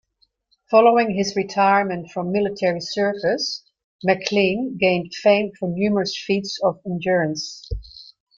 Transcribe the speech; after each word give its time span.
Following 0.71 1.13
his 1.15 1.35
retirement 1.35 2.09
from 2.09 2.31
military 2.31 2.79
service, 2.81 3.63
McClean 4.03 4.79
gained 4.79 5.13
fame 5.21 5.51
for 5.59 5.69
numerous 5.69 6.17
feats 6.25 6.57
of 6.63 6.79
endurance. 6.87 7.69